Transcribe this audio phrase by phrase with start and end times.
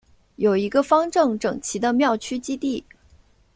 [0.37, 2.83] 有一个方正整齐的庙区基地。